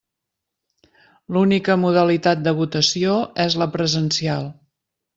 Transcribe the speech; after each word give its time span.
L'única 1.37 1.77
modalitat 1.83 2.43
de 2.49 2.57
votació 2.63 3.21
és 3.49 3.63
la 3.65 3.71
presencial. 3.79 4.53